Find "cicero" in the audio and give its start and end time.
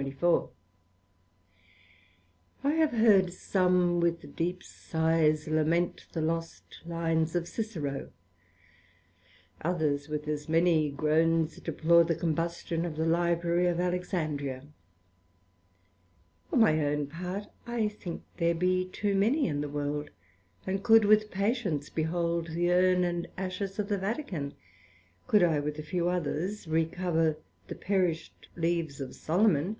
7.46-8.10